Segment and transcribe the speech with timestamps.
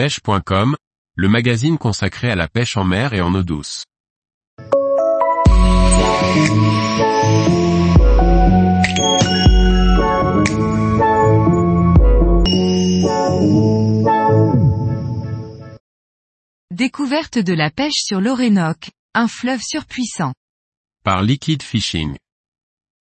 [0.00, 0.76] pêche.com,
[1.14, 3.84] le magazine consacré à la pêche en mer et en eau douce.
[16.70, 20.32] Découverte de la pêche sur l'Orénoque, un fleuve surpuissant.
[21.04, 22.16] Par Liquid Fishing.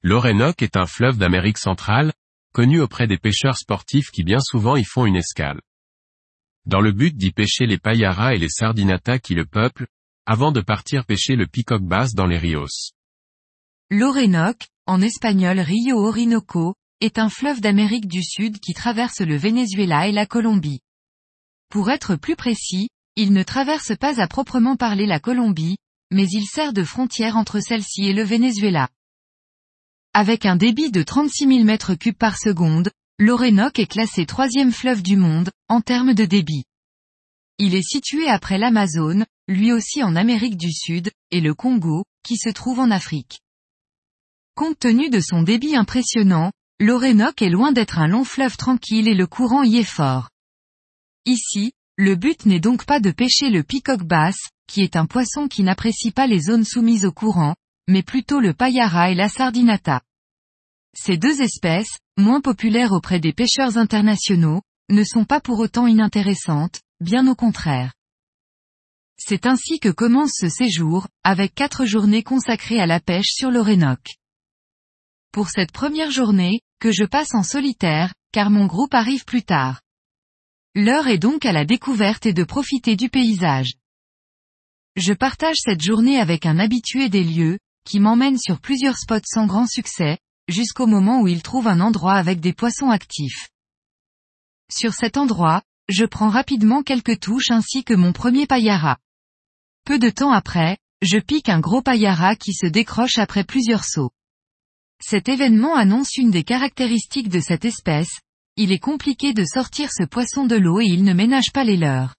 [0.04, 2.12] L'Orénoque est un fleuve d'Amérique centrale,
[2.54, 5.62] connu auprès des pêcheurs sportifs qui bien souvent y font une escale.
[6.70, 9.88] Dans le but d'y pêcher les paillaras et les sardinata qui le peuplent,
[10.28, 12.92] avant de partir pêcher le peacock bass dans les rios.
[13.90, 20.08] L'Orénoque, en espagnol Rio Orinoco, est un fleuve d'Amérique du Sud qui traverse le Venezuela
[20.08, 20.82] et la Colombie.
[21.70, 25.78] Pour être plus précis, il ne traverse pas à proprement parler la Colombie,
[26.12, 28.90] mais il sert de frontière entre celle-ci et le Venezuela.
[30.14, 35.04] Avec un débit de 36 000 mètres cubes par seconde, l'Orénoque est classé troisième fleuve
[35.04, 36.64] du monde, en termes de débit.
[37.58, 42.38] Il est situé après l'Amazone, lui aussi en Amérique du Sud, et le Congo, qui
[42.38, 43.42] se trouve en Afrique.
[44.56, 49.16] Compte tenu de son débit impressionnant, l'Orénoque est loin d'être un long fleuve tranquille et
[49.16, 50.30] le courant y est fort.
[51.26, 55.50] Ici, le but n'est donc pas de pêcher le peacock bass, qui est un poisson
[55.50, 57.56] qui n'apprécie pas les zones soumises au courant,
[57.90, 60.02] mais plutôt le payara et la sardinata.
[60.94, 66.82] Ces deux espèces, moins populaires auprès des pêcheurs internationaux, ne sont pas pour autant inintéressantes,
[67.00, 67.94] bien au contraire.
[69.18, 74.16] C'est ainsi que commence ce séjour, avec quatre journées consacrées à la pêche sur l'Orénoque.
[75.32, 79.82] Pour cette première journée, que je passe en solitaire, car mon groupe arrive plus tard.
[80.74, 83.74] L'heure est donc à la découverte et de profiter du paysage.
[84.96, 89.46] Je partage cette journée avec un habitué des lieux, qui m'emmène sur plusieurs spots sans
[89.46, 90.18] grand succès,
[90.50, 93.50] jusqu'au moment où il trouve un endroit avec des poissons actifs.
[94.72, 98.98] Sur cet endroit, je prends rapidement quelques touches ainsi que mon premier payara.
[99.86, 104.12] Peu de temps après, je pique un gros payara qui se décroche après plusieurs sauts.
[105.02, 108.20] Cet événement annonce une des caractéristiques de cette espèce,
[108.58, 111.78] il est compliqué de sortir ce poisson de l'eau et il ne ménage pas les
[111.78, 112.16] leurs.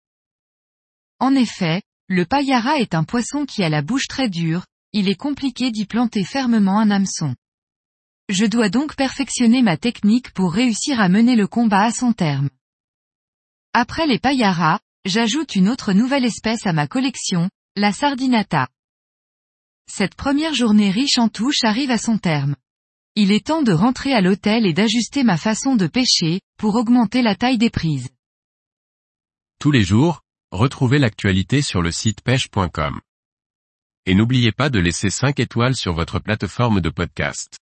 [1.18, 5.16] En effet, le payara est un poisson qui a la bouche très dure, il est
[5.16, 7.36] compliqué d'y planter fermement un hameçon.
[8.30, 12.48] Je dois donc perfectionner ma technique pour réussir à mener le combat à son terme.
[13.72, 18.68] Après les payaras, j'ajoute une autre nouvelle espèce à ma collection, la sardinata.
[19.88, 22.54] Cette première journée riche en touches arrive à son terme.
[23.16, 27.22] Il est temps de rentrer à l'hôtel et d'ajuster ma façon de pêcher, pour augmenter
[27.22, 28.10] la taille des prises.
[29.58, 33.00] Tous les jours, retrouvez l'actualité sur le site pêche.com.
[34.06, 37.59] Et n'oubliez pas de laisser 5 étoiles sur votre plateforme de podcast.